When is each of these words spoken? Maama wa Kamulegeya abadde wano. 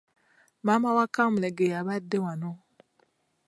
Maama 0.65 0.89
wa 0.97 1.05
Kamulegeya 1.15 1.75
abadde 1.81 2.17
wano. 2.25 2.51